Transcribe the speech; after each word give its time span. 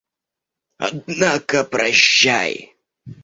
Однако 0.79 1.63
прощай! 1.63 2.73